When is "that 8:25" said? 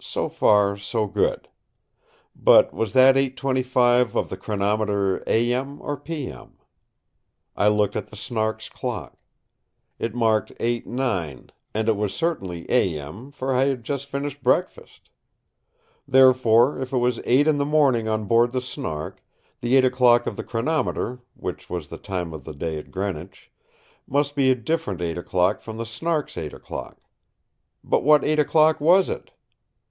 2.92-4.16